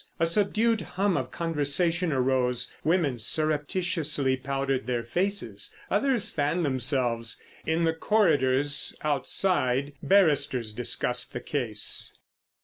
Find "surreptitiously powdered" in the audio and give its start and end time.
3.19-4.87